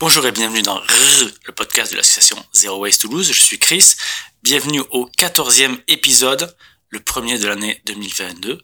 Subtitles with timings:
[0.00, 3.30] Bonjour et bienvenue dans le podcast de l'association Zero Waste Toulouse.
[3.30, 3.96] Je suis Chris.
[4.42, 6.56] Bienvenue au 14e épisode,
[6.88, 8.62] le premier de l'année 2022.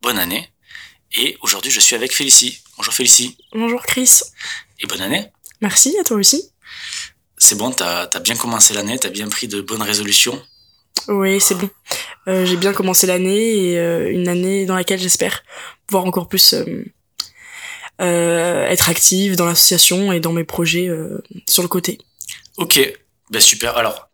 [0.00, 0.50] Bonne année.
[1.14, 2.62] Et aujourd'hui, je suis avec Félicie.
[2.78, 3.36] Bonjour Félicie.
[3.52, 4.22] Bonjour Chris.
[4.80, 5.30] Et bonne année.
[5.60, 6.52] Merci à toi aussi?
[7.36, 10.42] C'est bon, t'as as bien commencé l'année, t'as bien pris de bonnes résolutions?
[11.06, 11.68] Oui, c'est bon.
[12.28, 15.42] Euh, j'ai bien commencé l'année et euh, une année dans laquelle j'espère
[15.86, 16.86] pouvoir encore plus euh,
[18.04, 21.98] être active dans l'association et dans mes projets euh, sur le côté.
[22.56, 22.80] Ok,
[23.30, 23.76] ben super.
[23.76, 24.08] Alors,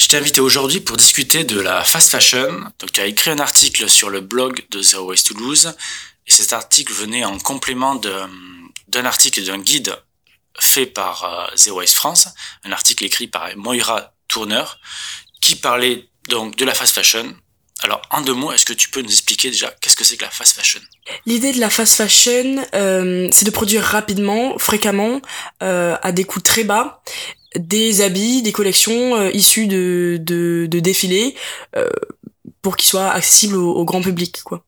[0.00, 2.64] je t'ai invité aujourd'hui pour discuter de la fast fashion.
[2.78, 5.74] Donc, tu as écrit un article sur le blog de Zero Waste Toulouse
[6.26, 9.96] et cet article venait en complément d'un article et d'un guide
[10.58, 12.28] fait par euh, Zero Waste France,
[12.64, 14.64] un article écrit par Moira Tourner
[15.40, 17.34] qui parlait donc de la fast fashion,
[17.82, 20.24] alors, en deux mots, est-ce que tu peux nous expliquer déjà qu'est-ce que c'est que
[20.24, 20.80] la fast fashion?
[21.24, 25.22] L'idée de la fast fashion, euh, c'est de produire rapidement, fréquemment,
[25.62, 27.02] euh, à des coûts très bas,
[27.56, 31.34] des habits, des collections euh, issues de, de, de défilés,
[31.76, 31.88] euh,
[32.60, 34.64] pour qu'ils soient accessibles au, au, grand public, quoi.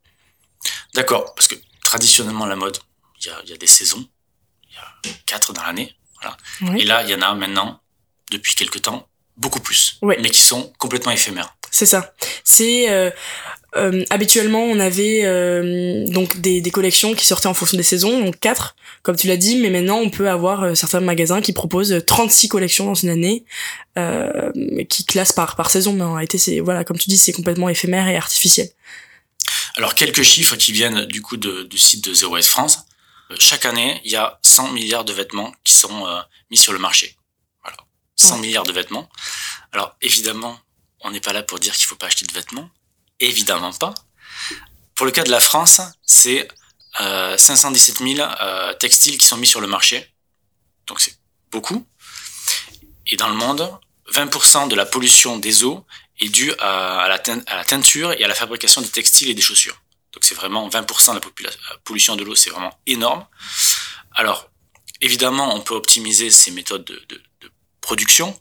[0.94, 2.78] D'accord, parce que traditionnellement, la mode,
[3.20, 4.08] il y a, y a, des saisons,
[4.70, 6.36] il y a quatre dans l'année, voilà.
[6.62, 6.80] Oui.
[6.80, 7.80] Et là, il y en a maintenant,
[8.30, 10.14] depuis quelques temps, beaucoup plus, oui.
[10.20, 11.54] mais qui sont complètement éphémères.
[11.72, 12.14] C'est ça.
[12.44, 13.10] C'est euh,
[13.74, 18.22] euh, habituellement on avait euh, donc des, des, collections qui sortaient en fonction des saisons,
[18.22, 21.54] donc quatre, comme tu l'as dit, mais maintenant on peut avoir euh, certains magasins qui
[21.54, 23.46] proposent 36 collections dans une année,
[23.96, 24.52] euh,
[24.90, 25.94] qui classent par par saison.
[25.94, 28.68] Mais en réalité, c'est voilà, comme tu dis, c'est complètement éphémère et artificiel.
[29.76, 32.80] Alors quelques chiffres qui viennent du coup de, du site de Zero Waste France.
[33.38, 36.06] Chaque année, il y a 100 milliards de vêtements qui sont
[36.50, 37.16] mis sur le marché.
[37.62, 37.78] Voilà,
[38.16, 38.40] 100 ouais.
[38.42, 39.08] milliards de vêtements.
[39.72, 40.58] Alors évidemment,
[41.04, 42.70] on n'est pas là pour dire qu'il faut pas acheter de vêtements.
[43.20, 43.94] Évidemment pas.
[44.94, 46.48] Pour le cas de la France, c'est
[47.00, 50.12] euh, 517 000 euh, textiles qui sont mis sur le marché.
[50.86, 51.16] Donc c'est
[51.50, 51.86] beaucoup.
[53.06, 53.70] Et dans le monde,
[54.12, 55.84] 20% de la pollution des eaux
[56.20, 59.80] est due à, la teinture et à la fabrication des textiles et des chaussures.
[60.12, 63.26] Donc c'est vraiment 20% de la, la pollution de l'eau, c'est vraiment énorme.
[64.14, 64.50] Alors,
[65.00, 68.38] évidemment, on peut optimiser ces méthodes de, de, de production,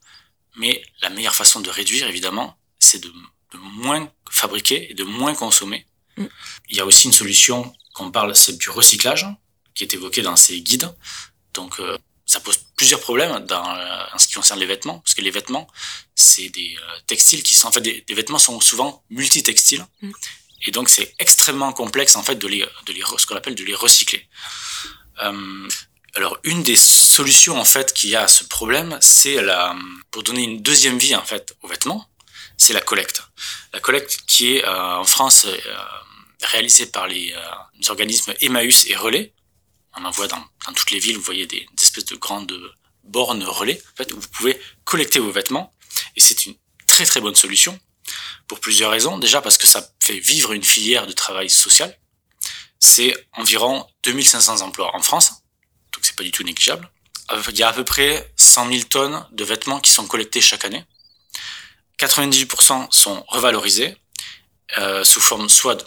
[0.56, 3.10] mais la meilleure façon de réduire, évidemment, c'est de,
[3.54, 5.86] de, moins fabriquer et de moins consommer.
[6.18, 6.26] Mm.
[6.70, 9.28] Il y a aussi une solution qu'on parle, c'est du recyclage,
[9.76, 10.94] qui est évoqué dans ces guides.
[11.54, 15.14] Donc, euh, ça pose plusieurs problèmes dans, euh, en ce qui concerne les vêtements, parce
[15.14, 15.68] que les vêtements,
[16.16, 19.86] c'est des euh, textiles qui sont, en fait, des, des vêtements sont souvent multitextiles.
[20.02, 20.12] Mm.
[20.68, 23.64] Et donc, c'est extrêmement complexe, en fait, de les, de les, ce qu'on appelle de
[23.64, 24.28] les recycler.
[26.14, 29.76] Alors une des solutions en fait qu'il y a à ce problème, c'est la
[30.12, 32.10] pour donner une deuxième vie en fait aux vêtements,
[32.58, 33.24] c'est la collecte.
[33.72, 35.58] La collecte qui est euh, en France euh,
[36.42, 39.34] réalisée par les, euh, organismes Emmaüs et Relais.
[39.98, 42.54] On en voit dans, dans toutes les villes, vous voyez des, des, espèces de grandes
[43.04, 45.74] bornes relais en fait où vous pouvez collecter vos vêtements
[46.16, 46.56] et c'est une
[46.88, 47.80] très très bonne solution
[48.48, 49.18] pour plusieurs raisons.
[49.18, 51.98] Déjà parce que ça fait vivre une filière de travail social.
[52.80, 55.41] C'est environ 2500 emplois en France
[56.02, 56.90] donc c'est pas du tout négligeable.
[57.50, 60.66] Il y a à peu près 100 000 tonnes de vêtements qui sont collectés chaque
[60.66, 60.84] année.
[62.00, 63.96] 98% sont revalorisés
[64.80, 65.78] euh, sous forme soit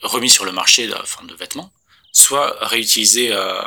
[0.00, 0.94] remis sur le marché de,
[1.26, 1.70] de vêtements,
[2.10, 3.60] soit réutilisés, euh,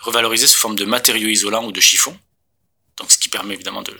[0.00, 2.18] revalorisés sous forme de matériaux isolants ou de chiffons.
[2.98, 3.98] Donc ce qui permet évidemment de,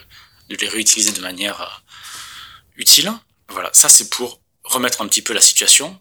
[0.49, 3.11] de les réutiliser de manière euh, utile.
[3.49, 5.99] Voilà, ça c'est pour remettre un petit peu la situation.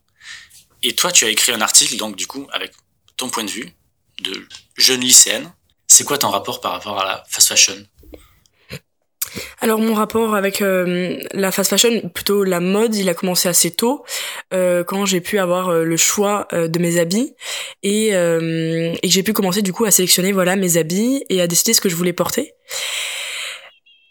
[0.83, 2.75] Et toi, tu as écrit un article, donc du coup, avec
[3.17, 3.75] ton point de vue,
[4.20, 4.32] de
[4.76, 5.53] jeune lycéenne.
[5.86, 7.75] C'est quoi ton rapport par rapport à la fast fashion?
[9.60, 13.70] Alors mon rapport avec euh, la fast fashion, plutôt la mode, il a commencé assez
[13.70, 14.04] tôt,
[14.53, 17.34] euh, quand j'ai pu avoir euh, le choix de mes habits
[17.82, 21.75] et, et j'ai pu commencer du coup à sélectionner voilà mes habits et à décider
[21.75, 22.54] ce que je voulais porter.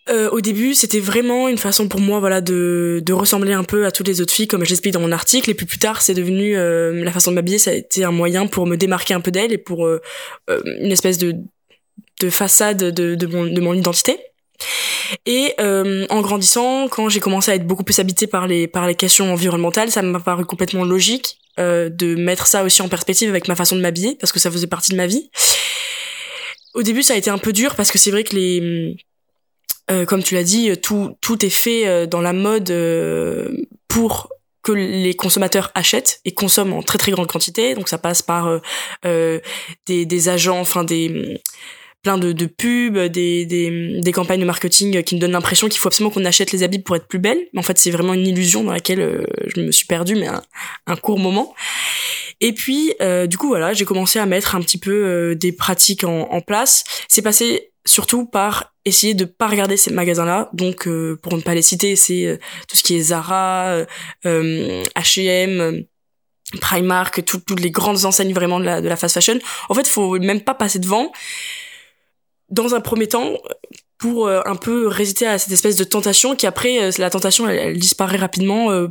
[0.10, 3.86] Euh, au début, c'était vraiment une façon pour moi, voilà, de, de ressembler un peu
[3.86, 5.50] à toutes les autres filles, comme je l'explique dans mon article.
[5.50, 8.12] Et puis plus tard, c'est devenu euh, la façon de m'habiller, ça a été un
[8.12, 10.02] moyen pour me démarquer un peu d'elle et pour euh,
[10.48, 11.36] une espèce de,
[12.22, 14.18] de façade de, de, mon, de mon identité.
[15.26, 18.88] Et euh, en grandissant, quand j'ai commencé à être beaucoup plus habitée par les par
[18.88, 23.30] les questions environnementales, ça m'a paru complètement logique euh, de mettre ça aussi en perspective
[23.30, 25.30] avec ma façon de m'habiller parce que ça faisait partie de ma vie.
[26.76, 28.98] Au début, ça a été un peu dur parce que c'est vrai que les
[29.92, 33.50] euh, comme tu l'as dit, tout tout est fait euh, dans la mode euh,
[33.88, 34.30] pour
[34.62, 37.74] que les consommateurs achètent et consomment en très très grande quantité.
[37.76, 38.60] Donc ça passe par
[39.04, 41.42] des, agents, enfin des
[42.04, 46.14] plein de, pubs, des, des, campagnes de marketing qui me donnent l'impression qu'il faut absolument
[46.14, 47.40] qu'on achète les habits pour être plus belle.
[47.54, 50.96] Mais en fait, c'est vraiment une illusion dans laquelle je me suis perdue, mais un,
[50.98, 51.56] court moment.
[52.42, 52.94] Et puis,
[53.28, 56.84] du coup, voilà, j'ai commencé à mettre un petit peu des pratiques en, en place.
[57.08, 60.50] C'est passé surtout par essayer de pas regarder ces magasins-là.
[60.54, 60.88] Donc,
[61.22, 63.84] pour ne pas les citer, c'est tout ce qui est Zara,
[64.24, 65.86] H&M,
[66.60, 69.40] Primark, toutes les grandes enseignes vraiment de la, fast fashion.
[69.70, 71.12] En fait, faut même pas passer devant.
[72.50, 73.38] Dans un premier temps,
[74.00, 77.48] pour euh, un peu résister à cette espèce de tentation qui après euh, la tentation
[77.48, 78.88] elle, disparaît rapidement euh,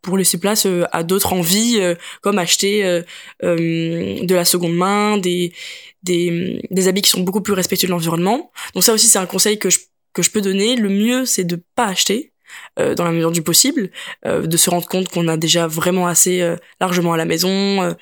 [0.00, 1.80] pour laisser place à d'autres envies
[2.20, 3.02] comme acheter
[3.42, 5.54] de la seconde main des,
[6.04, 9.26] des des habits qui sont beaucoup plus respectueux de l'environnement donc ça aussi c'est un
[9.26, 9.78] conseil que je
[10.12, 12.30] que je peux donner le mieux c'est de pas acheter
[12.76, 13.90] dans la mesure du possible
[14.24, 17.96] de se rendre compte qu'on a déjà vraiment assez largement à la maison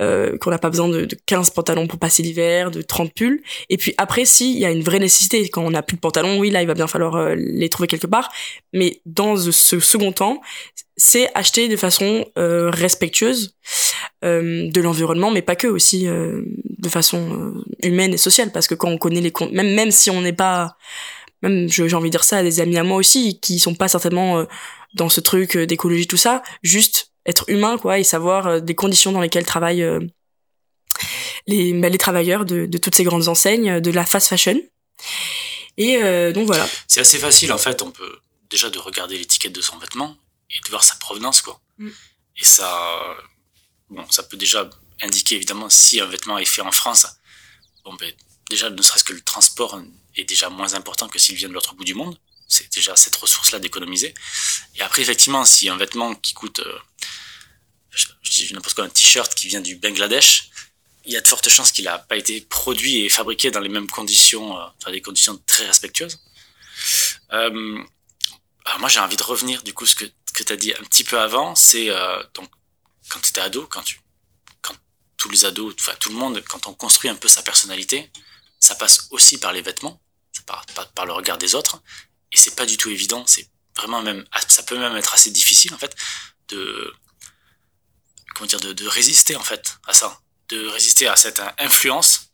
[0.00, 3.42] euh, qu'on n'a pas besoin de, de, 15 pantalons pour passer l'hiver, de 30 pulls.
[3.68, 6.00] Et puis après, si il y a une vraie nécessité, quand on n'a plus de
[6.00, 8.30] pantalons, oui, là, il va bien falloir euh, les trouver quelque part.
[8.72, 10.40] Mais dans ce second temps,
[10.96, 13.56] c'est acheter de façon euh, respectueuse
[14.24, 18.88] euh, de l'environnement, mais pas que aussi de façon humaine et sociale, parce que quand
[18.88, 20.76] on connaît les comptes, même même si on n'est pas
[21.42, 23.86] même j'ai envie de dire ça à des amis à moi aussi qui sont pas
[23.88, 24.44] certainement
[24.94, 29.12] dans ce truc d'écologie tout ça juste être humain quoi et savoir euh, des conditions
[29.12, 30.00] dans lesquelles travaillent euh,
[31.46, 34.60] les bah, les travailleurs de, de toutes ces grandes enseignes euh, de la fast fashion.
[35.76, 36.68] Et donc voilà.
[36.88, 38.18] C'est assez facile en fait on peut
[38.50, 40.16] déjà de regarder l'étiquette de son vêtement
[40.50, 41.60] et de voir sa provenance quoi.
[41.78, 41.90] Mm.
[42.40, 43.16] et ça
[43.90, 44.68] bon ça peut déjà
[45.02, 47.06] indiquer évidemment si un vêtement est fait en France
[47.84, 48.12] bon ben
[48.50, 49.80] déjà ne serait-ce que le transport
[50.16, 52.18] est déjà moins important que s'il vient de l'autre bout du monde
[52.48, 54.14] c'est déjà cette ressource là d'économiser
[54.76, 56.60] et après effectivement si un vêtement qui coûte
[58.22, 60.50] je dis n'importe quoi, un t-shirt qui vient du Bangladesh,
[61.04, 63.68] il y a de fortes chances qu'il n'a pas été produit et fabriqué dans les
[63.68, 66.18] mêmes conditions, euh, enfin des conditions très respectueuses.
[67.32, 67.82] Euh,
[68.64, 70.04] alors moi j'ai envie de revenir du coup ce que,
[70.34, 72.48] que tu as dit un petit peu avant, c'est euh, donc
[73.08, 74.00] quand tu étais ado, quand tu
[74.62, 74.74] quand
[75.16, 78.10] tous les ados, enfin tout le monde, quand on construit un peu sa personnalité,
[78.60, 80.00] ça passe aussi par les vêtements,
[80.32, 81.80] ça par, par, le regard des autres,
[82.32, 85.72] et c'est pas du tout évident, c'est vraiment même ça peut même être assez difficile
[85.74, 85.94] en fait
[86.48, 86.92] de
[88.34, 92.32] comment dire, de, résister en fait à ça, de résister à cette influence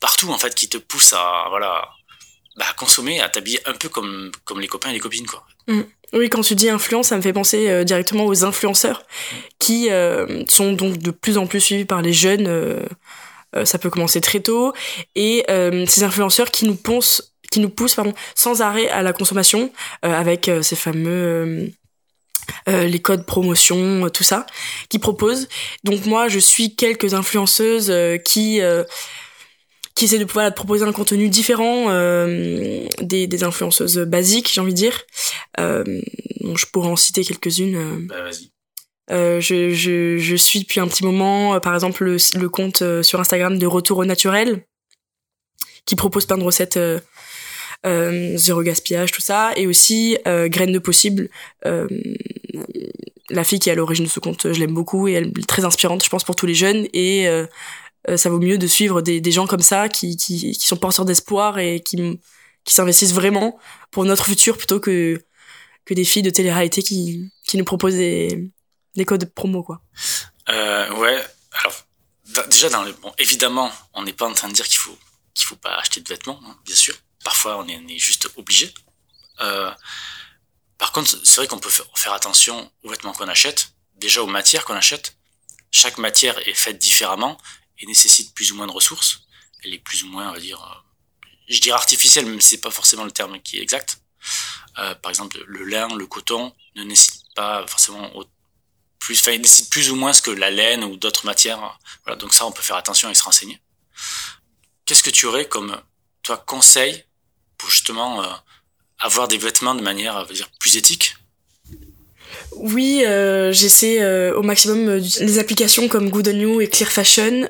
[0.00, 1.88] partout en fait qui te pousse à voilà
[2.56, 5.46] bah, à consommer, à t'habiller un peu comme comme les copains et les copines quoi.
[5.66, 5.82] Mm.
[6.12, 9.04] Oui, quand tu dis influence, ça me fait penser euh, directement aux influenceurs
[9.58, 12.46] qui euh, sont donc de plus en plus suivis par les jeunes.
[12.46, 12.84] Euh,
[13.64, 14.72] ça peut commencer très tôt
[15.14, 15.44] et
[15.86, 19.70] ces influenceurs qui nous poussent qui nous poussent pardon, sans arrêt à la consommation
[20.00, 21.70] avec ces fameux
[22.66, 24.46] les codes promotion, tout ça,
[24.88, 25.50] qui proposent.
[25.84, 27.92] Donc moi, je suis quelques influenceuses
[28.24, 28.62] qui
[29.94, 34.72] qui essaient de pouvoir de proposer un contenu différent des, des influenceuses basiques, j'ai envie
[34.72, 35.02] de dire.
[35.58, 38.06] je pourrais en citer quelques-unes.
[38.08, 38.50] Bah, vas-y.
[39.10, 43.58] je, je, je suis depuis un petit moment, par exemple, le, le compte sur Instagram
[43.58, 44.64] de Retour au Naturel,
[45.84, 46.78] qui propose plein de recettes
[47.84, 51.28] euh, zéro gaspillage, tout ça, et aussi euh, Graines de possible.
[51.66, 51.88] Euh,
[53.30, 55.48] la fille qui est à l'origine de ce compte, je l'aime beaucoup et elle est
[55.48, 56.86] très inspirante, je pense, pour tous les jeunes.
[56.92, 57.46] Et euh,
[58.08, 60.16] euh, ça vaut mieux de suivre des, gens comme ça qui,
[60.60, 62.20] sont porteurs d'espoir et qui,
[62.66, 63.58] s'investissent vraiment
[63.90, 65.24] pour notre futur plutôt que,
[65.90, 68.50] des filles de télé-réalité qui, nous proposent des,
[68.96, 69.82] des codes promo, quoi.
[70.48, 71.22] Euh, ouais,
[71.60, 74.96] alors, déjà, bon, évidemment, on n'est pas en train de dire qu'il faut,
[75.34, 76.94] qu'il faut pas acheter de vêtements, hein, bien sûr.
[77.24, 78.72] Parfois, on est, on est juste obligé.
[79.40, 79.70] Euh,
[80.78, 84.64] par contre, c'est vrai qu'on peut faire attention aux vêtements qu'on achète, déjà aux matières
[84.64, 85.16] qu'on achète.
[85.70, 87.38] Chaque matière est faite différemment
[87.78, 89.22] et nécessite plus ou moins de ressources.
[89.62, 92.60] Elle est plus ou moins, on va dire, euh, je dirais artificielle, même si c'est
[92.60, 93.98] pas forcément le terme qui est exact.
[94.78, 98.10] Euh, par exemple, le lin, le coton ne nécessite pas forcément
[98.98, 101.78] plus, enfin, il nécessite plus ou moins ce que la laine ou d'autres matières.
[102.04, 103.60] Voilà, donc ça, on peut faire attention et se renseigner.
[104.84, 105.80] Qu'est-ce que tu aurais comme,
[106.22, 107.04] toi, conseil
[107.58, 108.32] pour justement euh,
[108.98, 111.16] avoir des vêtements de manière, à dire, plus éthique?
[112.56, 117.48] Oui, euh, j'essaie euh, au maximum les applications comme Good On You et Clear Fashion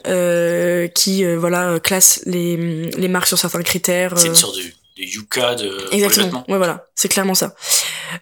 [0.94, 2.56] qui voilà classent les,
[2.90, 4.16] les marques sur certains critères.
[4.18, 6.44] C'est une sorte de, de Yuka de Exactement.
[6.48, 7.54] Ouais voilà, c'est clairement ça.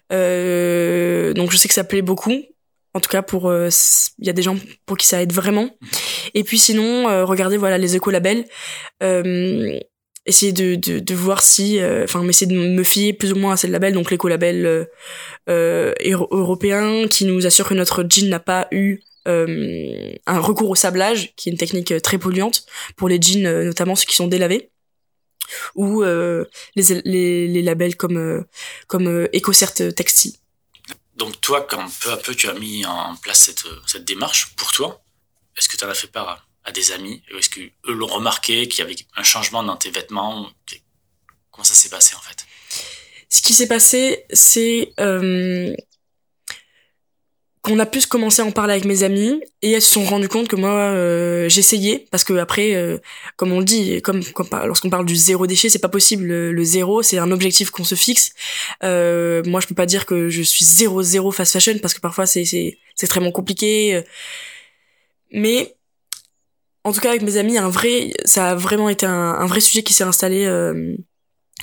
[0.09, 2.43] donc je sais que ça plaît beaucoup.
[2.93, 5.63] En tout cas pour il y a des gens pour qui ça aide vraiment.
[5.81, 5.89] Mhm.
[6.33, 8.45] Et puis sinon regardez voilà les écolabels
[10.25, 13.57] essayer de, de, voir si euh, enfin essayer de me fier plus ou moins à
[13.57, 14.85] ces labels donc l'écolabel euh,
[15.49, 20.75] euh, européen qui nous assure que notre jean n'a pas eu euh, un recours au
[20.75, 22.65] sablage qui est une technique très polluante
[22.97, 24.69] pour les jeans notamment ceux qui sont délavés.
[25.75, 28.45] Ou les, les, les labels comme
[28.87, 30.33] comme EcoCert textile.
[31.17, 34.55] Donc toi quand peu à peu tu as mis en place cette, cette démarche.
[34.55, 35.03] Pour toi
[35.57, 38.67] est-ce que tu en as fait part à des amis Est-ce que eux l'ont remarqué
[38.67, 40.49] qu'il y avait un changement dans tes vêtements
[41.51, 42.45] Comment ça s'est passé en fait?
[43.29, 45.73] Ce qui s'est passé, c'est euh,
[47.61, 50.27] qu'on a pu commencer à en parler avec mes amis et elles se sont rendues
[50.27, 52.97] compte que moi euh, j'essayais parce que après euh,
[53.35, 54.21] comme on le dit comme,
[54.65, 57.93] lorsqu'on parle du zéro déchet c'est pas possible le, zéro c'est un objectif qu'on se
[57.93, 58.33] fixe
[58.83, 62.01] euh, moi je peux pas dire que je suis zéro zéro fast fashion parce que
[62.01, 64.01] parfois c'est c'est c'est extrêmement compliqué euh.
[65.31, 65.75] mais
[66.83, 69.83] en tout cas avec mes amis un vrai ça a vraiment été un, vrai sujet
[69.83, 70.95] qui s'est installé euh,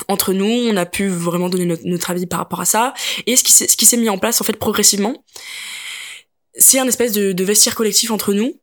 [0.06, 2.94] entre nous, on a pu vraiment donner notre, avis par rapport à ça.
[3.26, 5.24] Et ce qui ce qui s'est mis en place en fait progressivement,
[6.54, 8.54] c'est un espèce de, de, vestiaire collectif entre nous.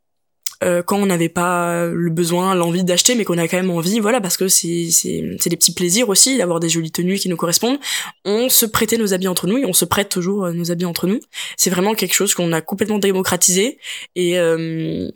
[0.63, 3.99] Euh, quand on n'avait pas le besoin, l'envie d'acheter, mais qu'on a quand même envie,
[3.99, 7.35] voilà, parce que c'est c'est des petits plaisirs aussi d'avoir des jolies tenues qui nous
[7.35, 7.79] correspondent.
[8.23, 10.85] On se prêtait nos habits entre nous et on se prête toujours euh, nos habits
[10.85, 11.19] entre nous.
[11.57, 13.77] C'est vraiment quelque chose qu'on a complètement démocratisé
[14.15, 15.11] et euh,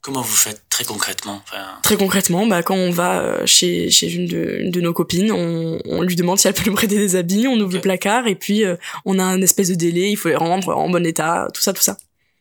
[0.00, 1.42] Comment vous faites très concrètement
[1.82, 5.30] Très concrètement, bah quand on va euh, chez, chez une, de, une de nos copines,
[5.30, 8.26] on, on, lui demande si elle peut nous prêter des habits, on ouvre le placard
[8.26, 8.64] et puis
[9.04, 11.72] on a un espèce de délai, il faut les rendre en bon état, tout ça,
[11.72, 11.96] tout ça.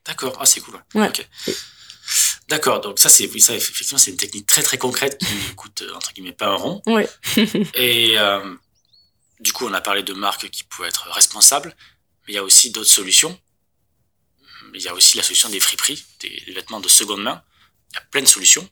[0.05, 0.75] D'accord, ah c'est cool.
[0.96, 1.12] Ouais.
[2.50, 6.13] D'accord, donc ça c'est ça effectivement c'est une technique très très concrète qui coûte entre
[6.13, 6.81] guillemets pas un rond.
[6.88, 7.08] Ouais.
[7.75, 8.55] et euh,
[9.39, 11.75] du coup on a parlé de marques qui pouvaient être responsables,
[12.25, 13.39] mais il y a aussi d'autres solutions.
[14.74, 17.42] Il y a aussi la solution des friperies, des vêtements de seconde main.
[17.92, 18.68] Il y a plein de solutions.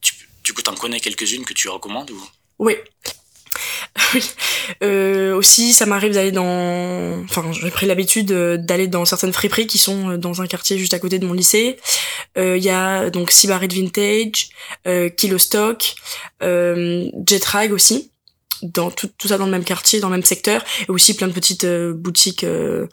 [0.00, 2.28] Tu, du coup, t'en connais quelques-unes que tu recommandes ou?
[4.14, 4.22] Oui.
[4.82, 9.66] Euh, aussi, ça m'arrive d'aller dans, enfin, j'ai pris l'habitude euh, d'aller dans certaines friperies
[9.66, 11.78] qui sont euh, dans un quartier juste à côté de mon lycée.
[12.36, 14.50] Il y a donc Sibarit Vintage,
[14.86, 15.94] euh, Kilo Stock,
[16.40, 18.09] Jetrag aussi,
[18.62, 21.28] dans tout, tout ça dans le même quartier, dans le même secteur, et aussi plein
[21.28, 22.88] de petites boutiques de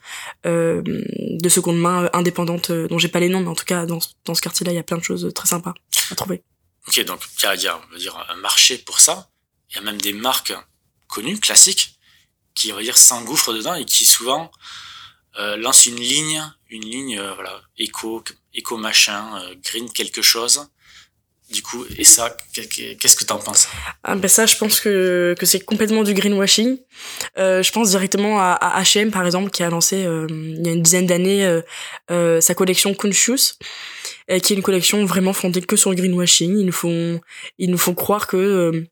[1.50, 4.42] seconde main indépendantes dont j'ai pas les noms, mais en tout cas dans, dans ce
[4.42, 5.74] quartier-là, il y a plein de choses très sympas
[6.12, 6.44] à trouver.
[6.88, 9.30] Ok, donc il y a, on va dire, un marché pour ça.
[9.70, 10.54] Il y a même des marques
[11.08, 12.00] connu, classique,
[12.56, 14.52] qui, on va dire, s'engouffre dedans et qui souvent
[15.38, 20.68] euh, lance une ligne, une ligne, euh, voilà, éco, éco machin, euh, green quelque chose.
[21.52, 23.70] Du coup, et ça, qu'est-ce que t'en penses?
[24.04, 26.78] Ah ben ça, je pense que, c'est complètement du greenwashing.
[27.38, 30.74] Euh, je pense directement à, H&M par exemple, qui a lancé euh, il y a
[30.74, 31.62] une dizaine d'années
[32.12, 33.56] euh, sa collection Conscious,
[34.28, 36.58] qui est une collection vraiment fondée que sur le greenwashing.
[36.58, 37.22] Ils nous font,
[37.58, 38.86] ils nous font croire que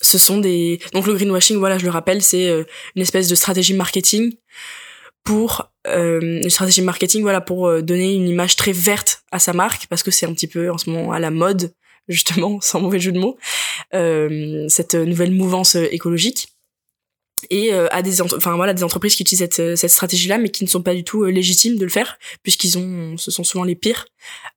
[0.00, 2.48] ce sont des donc le greenwashing voilà je le rappelle c'est
[2.94, 4.34] une espèce de stratégie marketing
[5.24, 9.52] pour euh, une stratégie marketing voilà pour euh, donner une image très verte à sa
[9.52, 11.74] marque parce que c'est un petit peu en ce moment à la mode
[12.08, 13.36] justement sans mauvais jeu de mots
[13.94, 16.48] euh, cette nouvelle mouvance écologique
[17.50, 20.64] et à des enfin voilà des entreprises qui utilisent cette, cette stratégie là mais qui
[20.64, 23.74] ne sont pas du tout légitimes de le faire puisqu'ils ont ce sont souvent les
[23.74, 24.06] pires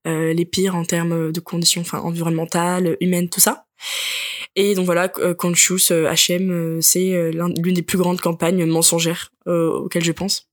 [0.05, 3.65] les pires en termes de conditions enfin environnementales humaines tout ça
[4.55, 10.13] et donc voilà, euh, Conscious H&M, c'est l'une des plus grandes campagnes mensongères auxquelles je
[10.13, 10.47] pense.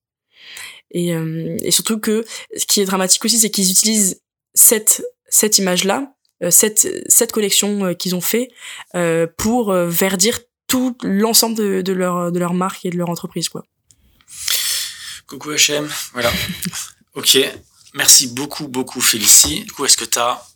[0.90, 2.24] Et, et surtout que
[2.56, 4.20] ce qui est dramatique aussi, c'est qu'ils utilisent
[4.54, 6.14] cette cette image-là,
[6.50, 8.48] cette cette collection qu'ils ont fait
[9.36, 13.64] pour verdir tout l'ensemble de, de leur de leur marque et de leur entreprise quoi.
[15.26, 16.30] Coucou H&M, voilà.
[17.14, 17.38] ok,
[17.94, 19.64] merci beaucoup beaucoup Félicie.
[19.64, 20.46] Du coup, est-ce que tu as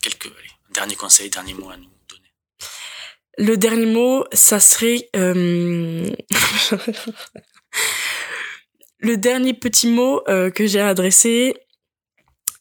[0.00, 1.90] quelques allez, derniers conseils, derniers mots à nous
[3.38, 5.10] le dernier mot, ça serait...
[5.14, 6.10] Euh...
[9.06, 11.54] le dernier petit mot euh, que j'ai adressé,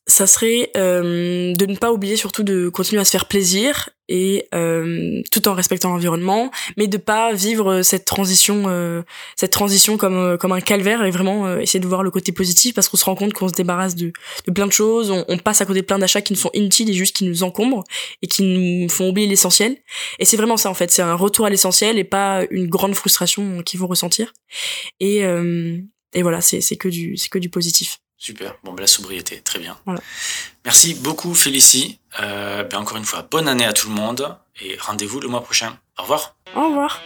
[0.08, 4.48] ça serait euh, de ne pas oublier surtout de continuer à se faire plaisir et
[4.54, 9.04] euh, tout en respectant l'environnement, mais de pas vivre cette transition,
[9.36, 12.88] cette transition comme comme un calvaire et vraiment essayer de voir le côté positif parce
[12.88, 14.14] qu'on se rend compte qu'on se débarrasse de,
[14.46, 16.88] de plein de choses, on, passe à côté de plein d'achats qui nous sont inutiles
[16.92, 17.84] et juste qui nous encombrent
[18.22, 19.75] et qui nous font oublier l'essentiel.
[20.20, 22.94] Et c'est vraiment ça en fait, c'est un retour à l'essentiel et pas une grande
[22.94, 24.34] frustration qu'ils vont ressentir.
[25.00, 25.25] Et
[26.16, 28.00] et voilà, c'est que du c'est que du positif.
[28.18, 28.56] Super.
[28.64, 29.78] Bon, ben, la sobriété, très bien.
[30.64, 32.00] Merci beaucoup, Félicie.
[32.22, 35.44] Euh, ben, encore une fois, bonne année à tout le monde et rendez-vous le mois
[35.44, 35.78] prochain.
[36.00, 36.36] Au revoir.
[36.56, 37.02] Au revoir.